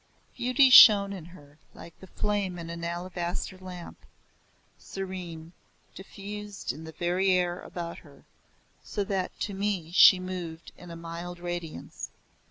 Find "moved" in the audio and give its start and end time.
10.19-10.71